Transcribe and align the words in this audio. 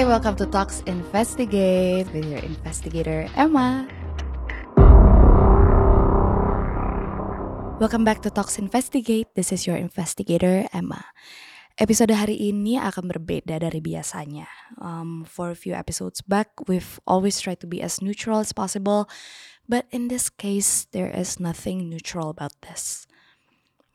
Hi, 0.00 0.08
welcome 0.08 0.32
to 0.40 0.48
Talks 0.48 0.80
Investigate 0.88 2.08
with 2.16 2.24
your 2.24 2.40
investigator 2.40 3.28
Emma. 3.36 3.84
Welcome 7.76 8.08
back 8.08 8.24
to 8.24 8.32
Talks 8.32 8.56
Investigate. 8.56 9.28
This 9.36 9.52
is 9.52 9.68
your 9.68 9.76
investigator 9.76 10.64
Emma. 10.72 11.04
Episode 11.76 12.16
hari 12.16 12.40
ini 12.40 12.80
akan 12.80 13.12
berbeda 13.12 13.60
dari 13.60 13.84
biasanya. 13.84 14.48
Um, 14.80 15.28
for 15.28 15.52
a 15.52 15.58
few 15.60 15.76
episodes 15.76 16.24
back, 16.24 16.48
we've 16.64 16.96
always 17.04 17.36
tried 17.36 17.60
to 17.60 17.68
be 17.68 17.84
as 17.84 18.00
neutral 18.00 18.40
as 18.40 18.56
possible, 18.56 19.04
but 19.68 19.84
in 19.92 20.08
this 20.08 20.32
case, 20.32 20.88
there 20.96 21.12
is 21.12 21.36
nothing 21.36 21.92
neutral 21.92 22.32
about 22.32 22.56
this. 22.64 23.04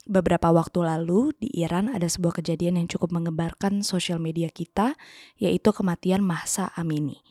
Beberapa 0.06 0.54
waktu 0.54 0.86
lalu 0.86 1.34
di 1.42 1.50
Iran 1.66 1.90
ada 1.90 2.06
sebuah 2.06 2.38
kejadian 2.38 2.78
yang 2.78 2.86
cukup 2.86 3.10
mengembarkan 3.10 3.82
sosial 3.82 4.22
media 4.22 4.54
kita, 4.54 4.94
yaitu 5.42 5.74
kematian 5.74 6.22
Mahsa 6.22 6.70
Amini. 6.78 7.26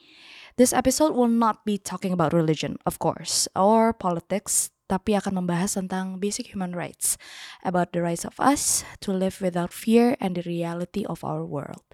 This 0.59 0.75
episode 0.75 1.15
will 1.15 1.31
not 1.31 1.63
be 1.63 1.79
talking 1.79 2.11
about 2.11 2.35
religion, 2.35 2.83
of 2.83 2.99
course, 2.99 3.47
or 3.55 3.95
politics, 3.95 4.75
tapi 4.91 5.15
akan 5.15 5.47
membahas 5.47 5.79
tentang 5.79 6.19
basic 6.19 6.51
human 6.51 6.75
rights, 6.75 7.15
about 7.63 7.95
the 7.95 8.03
rights 8.03 8.27
of 8.27 8.35
us 8.43 8.83
to 8.99 9.15
live 9.15 9.39
without 9.39 9.71
fear 9.71 10.19
and 10.19 10.35
the 10.35 10.43
reality 10.43 11.07
of 11.07 11.23
our 11.23 11.47
world. 11.47 11.87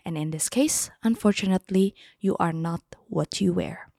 And 0.00 0.16
in 0.16 0.32
this 0.32 0.48
case, 0.48 0.88
unfortunately, 1.04 1.92
you 2.24 2.40
are 2.40 2.56
not 2.56 2.80
what 3.12 3.36
you 3.44 3.52
wear. 3.52 3.92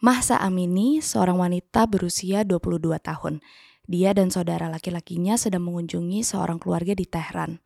Mahsa 0.00 0.40
Amini, 0.40 1.04
seorang 1.04 1.36
wanita 1.36 1.84
berusia 1.84 2.48
22 2.48 2.96
tahun. 3.02 3.44
Dia 3.88 4.12
dan 4.12 4.28
saudara 4.28 4.68
laki-lakinya 4.68 5.40
sedang 5.40 5.64
mengunjungi 5.64 6.20
seorang 6.20 6.60
keluarga 6.60 6.92
di 6.92 7.08
Tehran. 7.08 7.56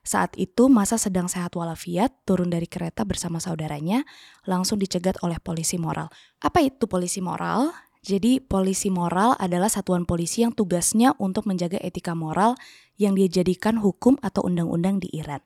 Saat 0.00 0.40
itu 0.40 0.72
Masa 0.72 0.96
sedang 0.96 1.28
sehat 1.28 1.52
walafiat, 1.52 2.24
turun 2.24 2.48
dari 2.48 2.64
kereta 2.64 3.04
bersama 3.04 3.36
saudaranya, 3.36 4.08
langsung 4.48 4.80
dicegat 4.80 5.20
oleh 5.20 5.36
polisi 5.36 5.76
moral. 5.76 6.08
Apa 6.40 6.64
itu 6.64 6.88
polisi 6.88 7.20
moral? 7.20 7.76
Jadi 8.00 8.40
polisi 8.40 8.88
moral 8.88 9.36
adalah 9.36 9.68
satuan 9.68 10.08
polisi 10.08 10.40
yang 10.40 10.56
tugasnya 10.56 11.12
untuk 11.20 11.44
menjaga 11.44 11.76
etika 11.84 12.16
moral 12.16 12.56
yang 12.96 13.12
dijadikan 13.12 13.76
hukum 13.76 14.16
atau 14.24 14.48
undang-undang 14.48 15.04
di 15.04 15.12
Iran. 15.12 15.44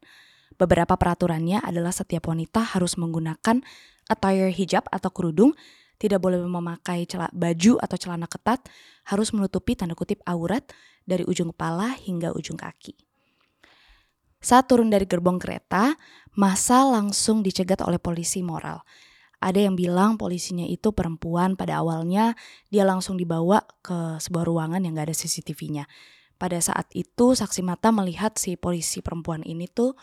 Beberapa 0.54 0.94
peraturannya 0.94 1.58
adalah 1.58 1.90
setiap 1.90 2.30
wanita 2.30 2.62
harus 2.62 2.94
menggunakan 2.94 3.66
attire 4.06 4.54
hijab 4.54 4.86
atau 4.94 5.10
kerudung, 5.10 5.58
tidak 6.02 6.18
boleh 6.18 6.42
memakai 6.42 7.06
baju 7.30 7.78
atau 7.78 7.94
celana 7.94 8.26
ketat, 8.26 8.66
harus 9.06 9.30
menutupi 9.30 9.78
tanda 9.78 9.94
kutip 9.94 10.18
aurat 10.26 10.66
dari 11.06 11.22
ujung 11.22 11.54
kepala 11.54 11.94
hingga 11.94 12.34
ujung 12.34 12.58
kaki. 12.58 12.98
Saat 14.42 14.66
turun 14.66 14.90
dari 14.90 15.06
gerbong 15.06 15.38
kereta, 15.38 15.94
masa 16.34 16.82
langsung 16.82 17.46
dicegat 17.46 17.78
oleh 17.86 18.02
polisi 18.02 18.42
moral. 18.42 18.82
Ada 19.38 19.70
yang 19.70 19.78
bilang 19.78 20.18
polisinya 20.18 20.66
itu 20.66 20.90
perempuan 20.90 21.54
pada 21.54 21.78
awalnya 21.78 22.34
dia 22.66 22.82
langsung 22.82 23.14
dibawa 23.14 23.62
ke 23.82 24.18
sebuah 24.18 24.42
ruangan 24.46 24.82
yang 24.82 24.98
gak 24.98 25.14
ada 25.14 25.16
CCTV-nya. 25.18 25.86
Pada 26.34 26.58
saat 26.58 26.90
itu 26.98 27.38
saksi 27.38 27.62
mata 27.62 27.94
melihat 27.94 28.34
si 28.34 28.58
polisi 28.58 28.98
perempuan 28.98 29.46
ini 29.46 29.70
tuh 29.70 29.94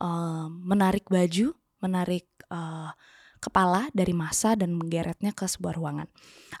uh, 0.00 0.48
menarik 0.48 1.12
baju, 1.12 1.52
menarik 1.84 2.24
uh, 2.48 2.96
kepala 3.42 3.90
dari 3.90 4.14
masa 4.14 4.54
dan 4.54 4.78
menggeretnya 4.78 5.34
ke 5.34 5.50
sebuah 5.50 5.74
ruangan. 5.74 6.06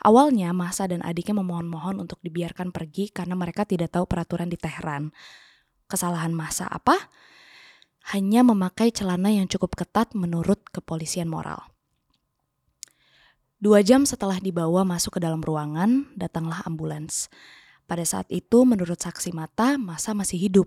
Awalnya 0.02 0.50
masa 0.50 0.90
dan 0.90 0.98
adiknya 1.06 1.38
memohon-mohon 1.38 2.02
untuk 2.02 2.18
dibiarkan 2.26 2.74
pergi 2.74 3.14
karena 3.14 3.38
mereka 3.38 3.62
tidak 3.62 3.94
tahu 3.94 4.10
peraturan 4.10 4.50
di 4.50 4.58
Teheran. 4.58 5.14
Kesalahan 5.86 6.34
masa 6.34 6.66
apa? 6.66 6.98
Hanya 8.10 8.42
memakai 8.42 8.90
celana 8.90 9.30
yang 9.30 9.46
cukup 9.46 9.78
ketat 9.78 10.18
menurut 10.18 10.66
kepolisian 10.74 11.30
moral. 11.30 11.62
Dua 13.62 13.78
jam 13.86 14.02
setelah 14.02 14.42
dibawa 14.42 14.82
masuk 14.82 15.16
ke 15.16 15.20
dalam 15.22 15.38
ruangan, 15.38 16.10
datanglah 16.18 16.66
ambulans. 16.66 17.30
Pada 17.86 18.02
saat 18.02 18.26
itu, 18.26 18.66
menurut 18.66 18.98
saksi 18.98 19.30
mata, 19.30 19.78
Masa 19.78 20.18
masih 20.18 20.50
hidup. 20.50 20.66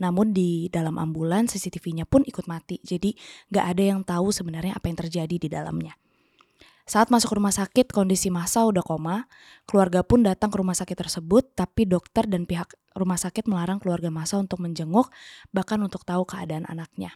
Namun 0.00 0.32
di 0.32 0.72
dalam 0.72 0.96
ambulans, 0.96 1.52
CCTV-nya 1.52 2.08
pun 2.08 2.24
ikut 2.24 2.48
mati. 2.48 2.80
Jadi 2.80 3.12
gak 3.52 3.76
ada 3.76 3.82
yang 3.82 4.00
tahu 4.06 4.32
sebenarnya 4.32 4.76
apa 4.78 4.88
yang 4.88 4.98
terjadi 4.98 5.36
di 5.36 5.48
dalamnya. 5.50 5.92
Saat 6.82 7.14
masuk 7.14 7.38
rumah 7.38 7.54
sakit, 7.54 7.94
kondisi 7.94 8.28
Masa 8.28 8.66
udah 8.66 8.82
koma. 8.82 9.30
Keluarga 9.70 10.02
pun 10.02 10.26
datang 10.26 10.50
ke 10.50 10.58
rumah 10.58 10.74
sakit 10.74 10.98
tersebut, 10.98 11.54
tapi 11.54 11.86
dokter 11.86 12.26
dan 12.26 12.42
pihak 12.48 12.74
rumah 12.98 13.16
sakit 13.16 13.46
melarang 13.46 13.78
keluarga 13.78 14.10
Masa 14.10 14.40
untuk 14.42 14.58
menjenguk, 14.58 15.08
bahkan 15.54 15.78
untuk 15.78 16.02
tahu 16.02 16.26
keadaan 16.26 16.66
anaknya. 16.66 17.14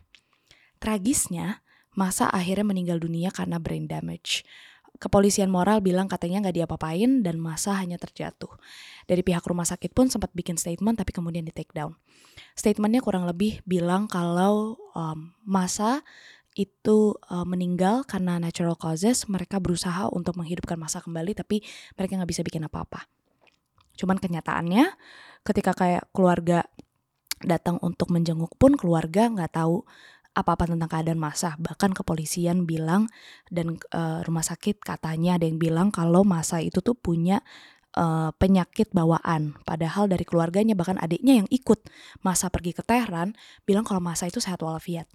Tragisnya, 0.79 1.67
Masa 1.97 2.29
akhirnya 2.29 2.69
meninggal 2.69 3.01
dunia 3.01 3.33
karena 3.33 3.57
brain 3.57 3.89
damage 3.89 4.45
kepolisian 4.97 5.49
moral 5.53 5.84
bilang 5.84 6.09
katanya 6.09 6.49
nggak 6.49 6.57
diapa-apain 6.65 7.23
dan 7.23 7.37
masa 7.41 7.77
hanya 7.77 7.97
terjatuh. 7.97 8.51
Dari 9.07 9.23
pihak 9.23 9.45
rumah 9.47 9.69
sakit 9.69 9.93
pun 9.93 10.11
sempat 10.11 10.33
bikin 10.33 10.57
statement 10.57 10.99
tapi 11.01 11.12
kemudian 11.15 11.47
di 11.47 11.53
take 11.53 11.73
down. 11.73 11.95
Statementnya 12.57 13.05
kurang 13.05 13.29
lebih 13.29 13.61
bilang 13.69 14.09
kalau 14.09 14.81
um, 14.97 15.33
masa 15.45 16.01
itu 16.57 17.12
uh, 17.29 17.45
meninggal 17.45 18.09
karena 18.09 18.41
natural 18.41 18.81
causes, 18.81 19.29
mereka 19.29 19.61
berusaha 19.61 20.09
untuk 20.09 20.41
menghidupkan 20.41 20.81
masa 20.81 21.05
kembali 21.05 21.37
tapi 21.37 21.61
mereka 21.95 22.17
nggak 22.17 22.31
bisa 22.33 22.41
bikin 22.41 22.65
apa-apa. 22.65 23.05
Cuman 24.01 24.17
kenyataannya 24.17 24.89
ketika 25.45 25.77
kayak 25.77 26.09
keluarga 26.17 26.65
datang 27.45 27.77
untuk 27.84 28.09
menjenguk 28.09 28.57
pun 28.57 28.81
keluarga 28.81 29.28
nggak 29.28 29.61
tahu 29.61 29.84
apa-apa 30.37 30.69
tentang 30.69 30.93
keadaan 30.93 31.17
masa. 31.17 31.57
Bahkan 31.57 31.97
kepolisian 31.97 32.69
bilang 32.69 33.09
dan 33.49 33.81
uh, 33.97 34.21
rumah 34.29 34.45
sakit 34.45 34.85
katanya 34.85 35.41
ada 35.41 35.49
yang 35.49 35.57
bilang 35.57 35.89
kalau 35.89 36.23
masa 36.23 36.61
itu 36.61 36.85
tuh 36.85 36.93
punya 36.93 37.41
uh, 37.97 38.31
penyakit 38.37 38.93
bawaan. 38.93 39.57
Padahal 39.65 40.07
dari 40.13 40.23
keluarganya 40.29 40.77
bahkan 40.77 41.01
adiknya 41.01 41.41
yang 41.43 41.49
ikut 41.49 41.89
masa 42.21 42.53
pergi 42.53 42.77
ke 42.77 42.85
Tehran 42.85 43.33
bilang 43.65 43.83
kalau 43.89 44.05
masa 44.05 44.29
itu 44.29 44.39
sehat 44.39 44.61
walafiat. 44.61 45.09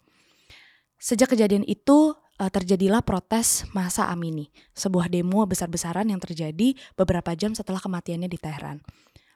Sejak 0.97 1.33
kejadian 1.33 1.65
itu 1.69 2.17
uh, 2.17 2.51
terjadilah 2.51 3.05
protes 3.05 3.69
masa 3.77 4.09
Amini, 4.09 4.49
sebuah 4.73 5.09
demo 5.09 5.45
besar-besaran 5.45 6.09
yang 6.09 6.21
terjadi 6.21 6.73
beberapa 6.97 7.33
jam 7.37 7.53
setelah 7.53 7.81
kematiannya 7.81 8.29
di 8.29 8.37
Tehran. 8.41 8.81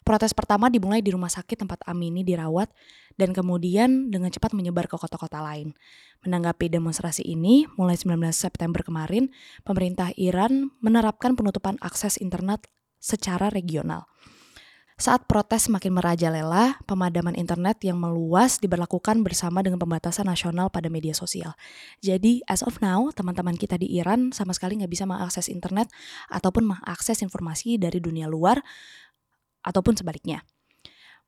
Protes 0.05 0.37
pertama 0.37 0.69
dimulai 0.69 1.01
di 1.01 1.09
rumah 1.09 1.33
sakit 1.33 1.65
tempat 1.65 1.81
Amini 1.89 2.21
dirawat 2.21 2.69
dan 3.17 3.33
kemudian 3.33 4.13
dengan 4.13 4.29
cepat 4.29 4.53
menyebar 4.53 4.85
ke 4.85 5.01
kota-kota 5.01 5.41
lain. 5.41 5.73
Menanggapi 6.21 6.69
demonstrasi 6.69 7.25
ini, 7.25 7.65
mulai 7.73 7.97
19 7.97 8.21
September 8.29 8.85
kemarin, 8.85 9.33
pemerintah 9.65 10.13
Iran 10.13 10.69
menerapkan 10.77 11.33
penutupan 11.33 11.81
akses 11.81 12.21
internet 12.21 12.69
secara 13.01 13.49
regional. 13.49 14.05
Saat 14.95 15.27
protes 15.27 15.67
semakin 15.67 15.91
merajalela, 15.91 16.79
pemadaman 16.87 17.35
internet 17.35 17.83
yang 17.83 17.99
meluas 17.99 18.63
diberlakukan 18.63 19.27
bersama 19.27 19.59
dengan 19.59 19.75
pembatasan 19.75 20.23
nasional 20.23 20.71
pada 20.71 20.87
media 20.87 21.11
sosial. 21.11 21.51
Jadi, 21.99 22.39
as 22.47 22.63
of 22.63 22.79
now, 22.79 23.11
teman-teman 23.11 23.59
kita 23.59 23.75
di 23.75 23.91
Iran 23.99 24.31
sama 24.31 24.55
sekali 24.55 24.79
nggak 24.79 24.87
bisa 24.87 25.03
mengakses 25.03 25.51
internet 25.51 25.91
ataupun 26.31 26.63
mengakses 26.63 27.19
informasi 27.19 27.75
dari 27.75 27.99
dunia 27.99 28.31
luar 28.31 28.63
ataupun 29.65 29.97
sebaliknya. 29.97 30.45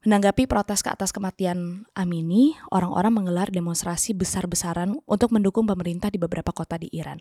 Menanggapi 0.05 0.45
protes 0.45 0.85
ke 0.85 0.93
atas 0.93 1.09
kematian 1.09 1.89
Amini, 1.97 2.53
orang-orang 2.69 3.17
menggelar 3.17 3.49
demonstrasi 3.49 4.13
besar-besaran 4.13 4.93
untuk 5.09 5.33
mendukung 5.33 5.65
pemerintah 5.65 6.13
di 6.13 6.21
beberapa 6.21 6.53
kota 6.53 6.77
di 6.77 6.85
Iran. 6.93 7.17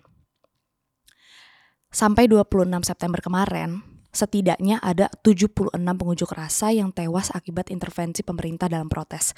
Sampai 1.88 2.28
26 2.28 2.84
September 2.84 3.24
kemarin, 3.24 3.80
setidaknya 4.12 4.76
ada 4.84 5.08
76 5.24 5.72
pengunjuk 5.72 6.30
rasa 6.36 6.68
yang 6.68 6.92
tewas 6.92 7.32
akibat 7.32 7.72
intervensi 7.72 8.20
pemerintah 8.20 8.68
dalam 8.68 8.92
protes. 8.92 9.32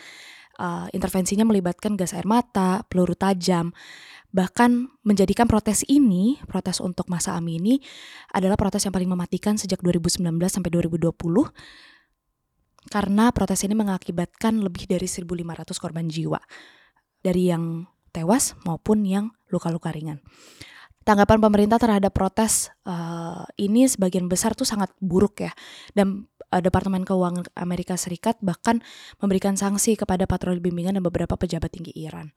Uh, 0.59 0.91
intervensinya 0.91 1.47
melibatkan 1.47 1.95
gas 1.95 2.11
air 2.19 2.27
mata, 2.27 2.83
peluru 2.91 3.15
tajam, 3.15 3.71
bahkan 4.35 4.91
menjadikan 5.07 5.47
protes 5.47 5.87
ini, 5.87 6.37
protes 6.51 6.83
untuk 6.83 7.07
masa 7.07 7.39
Amini, 7.39 7.79
adalah 8.35 8.59
protes 8.59 8.83
yang 8.83 8.91
paling 8.91 9.07
mematikan 9.07 9.55
sejak 9.55 9.79
2019 9.81 10.27
sampai 10.51 10.71
2020 10.75 11.15
karena 12.89 13.31
protes 13.37 13.63
ini 13.69 13.77
mengakibatkan 13.77 14.65
lebih 14.65 14.89
dari 14.89 15.05
1.500 15.05 15.29
korban 15.77 16.09
jiwa 16.09 16.41
dari 17.21 17.53
yang 17.53 17.85
tewas 18.11 18.57
maupun 18.65 19.05
yang 19.05 19.37
luka-luka 19.53 19.93
ringan. 19.93 20.25
Tanggapan 21.09 21.41
pemerintah 21.41 21.81
terhadap 21.81 22.13
protes 22.13 22.69
uh, 22.85 23.49
ini 23.57 23.89
sebagian 23.89 24.29
besar 24.29 24.53
tuh 24.53 24.69
sangat 24.69 24.93
buruk 25.01 25.41
ya 25.41 25.57
dan 25.97 26.29
uh, 26.53 26.61
Departemen 26.61 27.09
Keuangan 27.09 27.49
Amerika 27.57 27.97
Serikat 27.97 28.37
bahkan 28.45 28.85
memberikan 29.17 29.57
sanksi 29.57 29.97
kepada 29.97 30.29
patroli 30.29 30.61
bimbingan 30.61 31.01
dan 31.01 31.05
beberapa 31.09 31.33
pejabat 31.41 31.73
tinggi 31.73 31.97
Iran. 31.97 32.37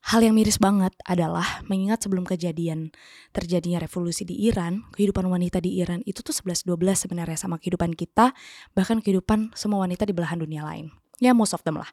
Hal 0.00 0.24
yang 0.24 0.32
miris 0.32 0.56
banget 0.56 0.96
adalah 1.04 1.60
mengingat 1.68 2.08
sebelum 2.08 2.24
kejadian 2.24 2.88
terjadinya 3.36 3.84
revolusi 3.84 4.24
di 4.24 4.48
Iran, 4.48 4.88
kehidupan 4.96 5.28
wanita 5.28 5.60
di 5.60 5.76
Iran 5.76 6.00
itu 6.08 6.24
tuh 6.24 6.32
11-12 6.32 7.04
sebenarnya 7.04 7.36
sama 7.36 7.60
kehidupan 7.60 7.92
kita, 7.92 8.32
bahkan 8.72 9.04
kehidupan 9.04 9.52
semua 9.52 9.84
wanita 9.84 10.08
di 10.08 10.16
belahan 10.16 10.40
dunia 10.40 10.64
lain. 10.64 10.88
Ya 11.20 11.36
most 11.36 11.52
of 11.52 11.60
them 11.68 11.76
lah. 11.76 11.92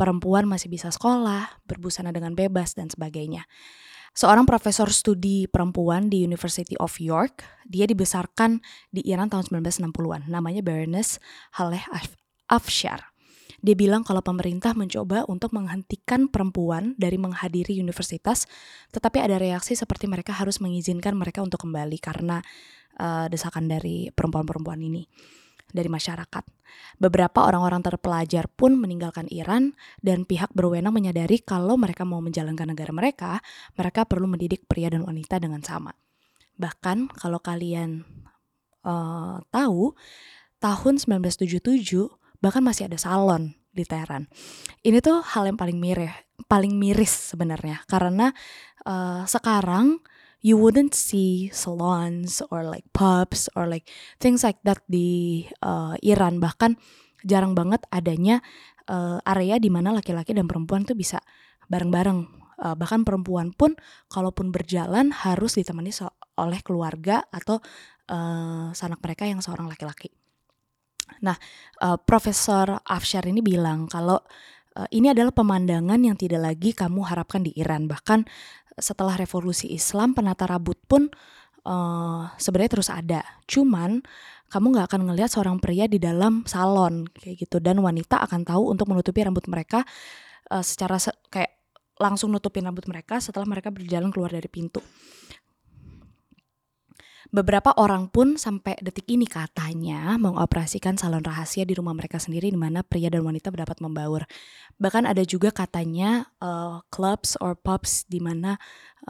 Perempuan 0.00 0.48
masih 0.48 0.72
bisa 0.72 0.88
sekolah, 0.88 1.60
berbusana 1.68 2.08
dengan 2.12 2.32
bebas 2.32 2.72
dan 2.72 2.88
sebagainya. 2.88 3.44
Seorang 4.16 4.48
profesor 4.48 4.88
studi 4.88 5.44
perempuan 5.44 6.08
di 6.08 6.24
University 6.24 6.72
of 6.80 6.96
York, 6.96 7.44
dia 7.68 7.84
dibesarkan 7.84 8.64
di 8.88 9.04
Iran 9.04 9.28
tahun 9.28 9.60
1960-an. 9.60 10.32
Namanya 10.32 10.64
Baroness 10.64 11.20
Haleh 11.60 11.84
Afshar. 12.48 13.12
Dia 13.60 13.76
bilang 13.76 14.08
kalau 14.08 14.24
pemerintah 14.24 14.72
mencoba 14.72 15.28
untuk 15.28 15.52
menghentikan 15.52 16.32
perempuan 16.32 16.96
dari 16.96 17.20
menghadiri 17.20 17.76
universitas, 17.76 18.48
tetapi 18.88 19.20
ada 19.20 19.36
reaksi 19.36 19.76
seperti 19.76 20.08
mereka 20.08 20.32
harus 20.32 20.64
mengizinkan 20.64 21.12
mereka 21.12 21.44
untuk 21.44 21.68
kembali 21.68 22.00
karena 22.00 22.40
uh, 22.96 23.28
desakan 23.28 23.68
dari 23.68 24.08
perempuan-perempuan 24.16 24.80
ini 24.80 25.04
dari 25.76 25.92
masyarakat. 25.92 26.44
Beberapa 26.96 27.44
orang-orang 27.44 27.84
terpelajar 27.84 28.48
pun 28.48 28.80
meninggalkan 28.80 29.28
Iran 29.28 29.76
dan 30.00 30.24
pihak 30.24 30.48
berwenang 30.56 30.96
menyadari 30.96 31.44
kalau 31.44 31.76
mereka 31.76 32.08
mau 32.08 32.24
menjalankan 32.24 32.72
negara 32.72 32.92
mereka, 32.96 33.32
mereka 33.76 34.08
perlu 34.08 34.24
mendidik 34.24 34.64
pria 34.64 34.88
dan 34.88 35.04
wanita 35.04 35.36
dengan 35.36 35.60
sama. 35.60 35.92
Bahkan 36.56 37.12
kalau 37.20 37.36
kalian 37.44 38.08
uh, 38.88 39.44
tahu, 39.52 39.92
tahun 40.56 40.94
1977 40.96 41.60
bahkan 42.40 42.64
masih 42.64 42.88
ada 42.88 42.96
salon 42.96 43.52
di 43.76 43.84
Teheran. 43.84 44.24
Ini 44.80 45.04
tuh 45.04 45.20
hal 45.20 45.52
yang 45.52 45.60
paling 45.60 45.76
miris, 45.76 46.12
paling 46.48 46.72
miris 46.72 47.36
sebenarnya 47.36 47.84
karena 47.84 48.32
uh, 48.88 49.28
sekarang 49.28 50.00
you 50.46 50.54
wouldn't 50.54 50.94
see 50.94 51.50
salons 51.50 52.38
or 52.54 52.62
like 52.62 52.86
pubs 52.94 53.50
or 53.58 53.66
like 53.66 53.90
things 54.22 54.46
like 54.46 54.62
that 54.62 54.78
di 54.86 55.42
uh, 55.66 55.98
Iran 56.06 56.38
bahkan 56.38 56.78
jarang 57.26 57.58
banget 57.58 57.82
adanya 57.90 58.38
uh, 58.86 59.18
area 59.26 59.58
di 59.58 59.66
mana 59.66 59.90
laki-laki 59.90 60.30
dan 60.30 60.46
perempuan 60.46 60.86
tuh 60.86 60.94
bisa 60.94 61.18
bareng-bareng 61.66 62.46
uh, 62.62 62.78
bahkan 62.78 63.02
perempuan 63.02 63.50
pun 63.50 63.74
kalaupun 64.06 64.54
berjalan 64.54 65.10
harus 65.10 65.58
ditemani 65.58 65.90
so 65.90 66.14
oleh 66.38 66.62
keluarga 66.62 67.26
atau 67.34 67.58
uh, 68.06 68.70
sanak 68.70 69.02
mereka 69.02 69.26
yang 69.26 69.42
seorang 69.42 69.66
laki-laki. 69.66 70.14
Nah, 71.26 71.34
uh, 71.82 71.98
Profesor 71.98 72.78
Afshar 72.86 73.26
ini 73.26 73.42
bilang 73.42 73.90
kalau 73.90 74.22
uh, 74.76 74.88
ini 74.92 75.10
adalah 75.10 75.32
pemandangan 75.32 75.98
yang 75.98 76.14
tidak 76.14 76.44
lagi 76.44 76.70
kamu 76.76 77.02
harapkan 77.08 77.42
di 77.42 77.56
Iran. 77.56 77.88
Bahkan 77.88 78.20
setelah 78.76 79.16
revolusi 79.16 79.72
Islam 79.72 80.12
penata 80.12 80.44
rambut 80.44 80.76
pun 80.84 81.08
uh, 81.64 82.30
sebenarnya 82.36 82.72
terus 82.78 82.88
ada. 82.92 83.24
Cuman 83.48 84.04
kamu 84.52 84.66
nggak 84.78 84.86
akan 84.94 85.00
ngelihat 85.10 85.30
seorang 85.32 85.58
pria 85.58 85.90
di 85.90 85.98
dalam 85.98 86.46
salon 86.46 87.08
kayak 87.10 87.48
gitu 87.48 87.58
dan 87.58 87.82
wanita 87.82 88.22
akan 88.22 88.46
tahu 88.46 88.70
untuk 88.70 88.86
menutupi 88.86 89.26
rambut 89.26 89.44
mereka 89.50 89.82
uh, 90.54 90.62
secara 90.62 91.02
se 91.02 91.10
kayak 91.32 91.56
langsung 91.96 92.28
nutupin 92.30 92.68
rambut 92.68 92.84
mereka 92.86 93.18
setelah 93.18 93.48
mereka 93.48 93.72
berjalan 93.72 94.12
keluar 94.12 94.30
dari 94.30 94.46
pintu. 94.46 94.84
Beberapa 97.34 97.74
orang 97.74 98.06
pun 98.06 98.38
sampai 98.38 98.78
detik 98.78 99.10
ini 99.10 99.26
katanya 99.26 100.14
mengoperasikan 100.16 100.94
salon 100.94 101.26
rahasia 101.26 101.66
di 101.66 101.74
rumah 101.74 101.92
mereka 101.92 102.22
sendiri 102.22 102.48
di 102.48 102.58
mana 102.58 102.86
pria 102.86 103.10
dan 103.10 103.26
wanita 103.26 103.50
dapat 103.50 103.82
membaur. 103.82 104.26
Bahkan 104.78 105.10
ada 105.10 105.22
juga 105.26 105.50
katanya 105.50 106.30
uh, 106.38 106.82
clubs 106.92 107.34
or 107.42 107.58
pubs 107.58 108.06
di 108.06 108.22
mana 108.22 108.54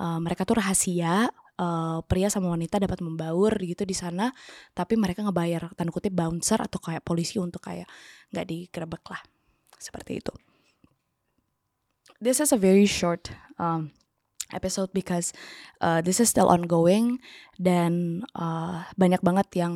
uh, 0.01 0.17
mereka 0.17 0.49
tuh 0.49 0.59
rahasia 0.59 1.29
uh, 1.61 2.01
pria 2.05 2.29
sama 2.33 2.53
wanita 2.53 2.81
dapat 2.81 3.01
membaur 3.05 3.53
gitu 3.61 3.85
di 3.85 3.97
sana 3.97 4.33
tapi 4.73 4.95
mereka 4.97 5.25
ngebayar 5.25 5.73
tanda 5.77 5.93
kutip 5.93 6.13
bouncer 6.13 6.61
atau 6.61 6.79
kayak 6.81 7.05
polisi 7.05 7.41
untuk 7.41 7.65
kayak 7.65 7.89
nggak 8.33 8.47
digerebek 8.49 9.05
lah 9.13 9.21
seperti 9.77 10.25
itu. 10.25 10.33
This 12.17 12.41
is 12.41 12.49
a 12.49 12.61
very 12.61 12.89
short 12.89 13.29
um, 13.61 13.93
episode 14.53 14.91
because 14.95 15.33
uh, 15.81 16.03
this 16.03 16.21
is 16.21 16.31
still 16.31 16.47
ongoing 16.47 17.19
dan 17.59 18.23
uh, 18.37 18.87
banyak 18.95 19.23
banget 19.23 19.49
yang 19.57 19.73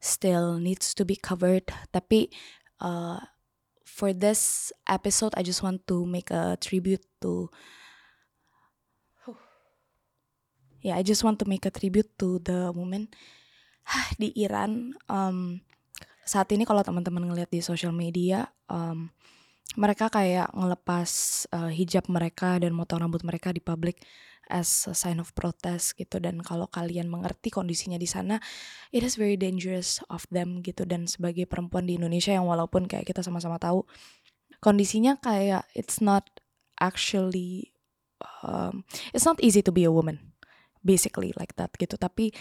still 0.00 0.56
needs 0.60 0.92
to 0.96 1.04
be 1.04 1.16
covered. 1.16 1.64
Tapi 1.92 2.32
uh, 2.80 3.20
for 3.84 4.12
this 4.16 4.72
episode 4.88 5.36
I 5.36 5.44
just 5.44 5.60
want 5.60 5.84
to 5.88 6.04
make 6.08 6.32
a 6.32 6.56
tribute 6.60 7.04
to 7.20 7.52
yeah 10.80 10.96
I 10.96 11.04
just 11.04 11.24
want 11.24 11.38
to 11.44 11.46
make 11.48 11.68
a 11.68 11.72
tribute 11.72 12.08
to 12.20 12.40
the 12.40 12.72
woman 12.72 13.12
di 14.20 14.32
Iran. 14.40 14.96
Um, 15.08 15.60
saat 16.24 16.48
ini 16.54 16.62
kalau 16.62 16.84
teman-teman 16.84 17.26
ngeliat 17.26 17.50
di 17.50 17.60
social 17.60 17.90
media 17.90 18.48
um, 18.70 19.10
mereka 19.78 20.10
kayak 20.10 20.50
ngelepas 20.50 21.10
uh, 21.54 21.70
hijab 21.70 22.10
mereka 22.10 22.58
dan 22.58 22.74
motong 22.74 23.06
rambut 23.06 23.22
mereka 23.22 23.54
di 23.54 23.62
publik 23.62 24.02
as 24.50 24.90
a 24.90 24.94
sign 24.98 25.22
of 25.22 25.30
protest 25.32 25.94
gitu. 25.94 26.18
Dan 26.18 26.42
kalau 26.42 26.66
kalian 26.66 27.06
mengerti 27.06 27.54
kondisinya 27.54 27.94
di 27.94 28.10
sana 28.10 28.42
it 28.90 29.06
is 29.06 29.14
very 29.14 29.38
dangerous 29.38 30.02
of 30.10 30.26
them 30.34 30.58
gitu. 30.66 30.82
Dan 30.82 31.06
sebagai 31.06 31.46
perempuan 31.46 31.86
di 31.86 31.94
Indonesia 31.94 32.34
yang 32.34 32.50
walaupun 32.50 32.90
kayak 32.90 33.06
kita 33.06 33.22
sama-sama 33.22 33.62
tahu 33.62 33.86
kondisinya 34.58 35.16
kayak 35.22 35.64
it's 35.78 36.02
not 36.02 36.26
actually 36.82 37.70
um, 38.42 38.82
it's 39.14 39.24
not 39.24 39.38
easy 39.38 39.62
to 39.62 39.70
be 39.70 39.86
a 39.86 39.92
woman 39.92 40.34
basically 40.82 41.30
like 41.38 41.54
that 41.54 41.70
gitu. 41.78 41.94
Tapi 41.94 42.34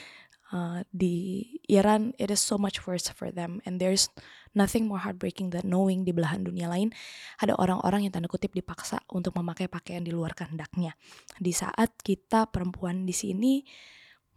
uh, 0.53 0.81
di 0.89 1.45
Iran 1.69 2.13
it 2.17 2.29
is 2.29 2.41
so 2.41 2.57
much 2.57 2.85
worse 2.85 3.09
for 3.09 3.29
them 3.33 3.61
and 3.65 3.77
there's 3.81 4.09
nothing 4.57 4.89
more 4.89 5.01
heartbreaking 5.01 5.53
than 5.53 5.69
knowing 5.69 6.05
di 6.05 6.13
belahan 6.13 6.41
dunia 6.41 6.69
lain 6.69 6.89
ada 7.37 7.53
orang-orang 7.57 8.09
yang 8.09 8.13
tanda 8.13 8.29
kutip 8.29 8.53
dipaksa 8.53 9.01
untuk 9.13 9.37
memakai 9.37 9.69
pakaian 9.69 10.01
di 10.01 10.09
luar 10.09 10.33
kehendaknya 10.33 10.97
di 11.37 11.53
saat 11.53 11.93
kita 12.01 12.49
perempuan 12.49 13.05
di 13.05 13.13
sini 13.13 13.61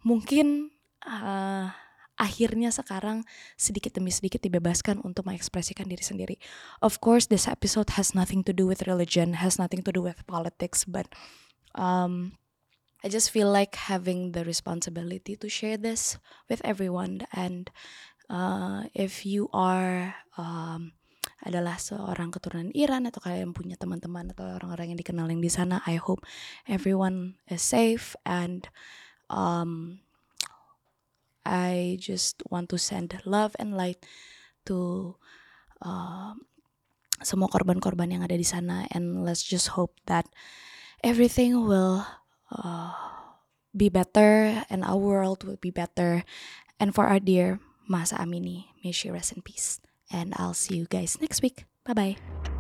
mungkin 0.05 0.69
uh, 1.07 1.71
akhirnya 2.21 2.71
sekarang 2.71 3.25
sedikit 3.59 3.97
demi 3.97 4.13
sedikit 4.15 4.39
dibebaskan 4.39 5.03
untuk 5.03 5.27
mengekspresikan 5.27 5.91
diri 5.91 6.05
sendiri. 6.05 6.37
Of 6.79 7.03
course, 7.03 7.27
this 7.27 7.51
episode 7.51 7.99
has 7.99 8.15
nothing 8.15 8.47
to 8.47 8.55
do 8.55 8.69
with 8.69 8.87
religion, 8.87 9.43
has 9.43 9.59
nothing 9.59 9.83
to 9.83 9.91
do 9.91 10.07
with 10.07 10.23
politics, 10.31 10.87
but 10.87 11.11
um, 11.75 12.39
I 13.03 13.11
just 13.11 13.35
feel 13.35 13.51
like 13.51 13.75
having 13.75 14.31
the 14.33 14.47
responsibility 14.47 15.35
to 15.37 15.51
share 15.51 15.77
this 15.77 16.19
with 16.47 16.63
everyone. 16.65 17.27
And 17.35 17.67
uh, 18.31 18.87
if 18.95 19.27
you 19.27 19.51
are 19.51 20.15
um, 20.39 20.95
adalah 21.43 21.83
seorang 21.83 22.31
keturunan 22.31 22.71
Iran 22.79 23.11
atau 23.11 23.19
kalian 23.19 23.51
punya 23.51 23.75
teman-teman 23.75 24.31
atau 24.31 24.47
orang-orang 24.47 24.95
yang 24.95 25.01
dikenal 25.03 25.27
yang 25.27 25.43
di 25.43 25.51
sana, 25.51 25.83
I 25.83 25.99
hope 25.99 26.23
everyone 26.71 27.35
is 27.51 27.67
safe 27.67 28.15
and 28.23 28.71
um, 29.27 29.99
I 31.43 31.99
just 31.99 32.39
want 32.47 32.71
to 32.71 32.79
send 32.79 33.19
love 33.27 33.59
and 33.59 33.75
light 33.75 33.99
to 34.71 35.19
uh, 35.83 36.39
semua 37.19 37.51
korban-korban 37.51 38.15
yang 38.15 38.23
ada 38.23 38.39
di 38.39 38.47
sana 38.47 38.87
and 38.95 39.27
let's 39.27 39.43
just 39.43 39.75
hope 39.75 39.99
that 40.07 40.31
everything 41.03 41.67
will 41.67 42.07
uh, 42.53 42.93
be 43.77 43.89
better 43.89 44.65
and 44.69 44.85
our 44.85 44.97
world 44.97 45.45
will 45.45 45.59
be 45.61 45.71
better. 45.71 46.25
And 46.79 46.95
for 46.95 47.07
our 47.07 47.21
dear 47.21 47.61
Masa 47.89 48.19
Amini, 48.19 48.73
may 48.85 48.93
she 48.93 49.11
rest 49.11 49.33
in 49.33 49.43
peace. 49.43 49.81
And 50.13 50.35
I'll 50.37 50.55
see 50.55 50.77
you 50.77 50.87
guys 50.87 51.17
next 51.21 51.41
week. 51.41 51.65
Bye 51.85 51.95
bye. 51.95 52.52